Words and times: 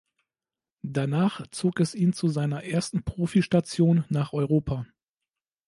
Danach 0.81 1.45
zog 1.51 1.79
es 1.79 1.93
ihn 1.93 2.11
zu 2.11 2.27
seiner 2.27 2.63
ersten 2.63 3.03
Profistation 3.03 4.03
nach 4.09 4.33
Europa. 4.33 4.87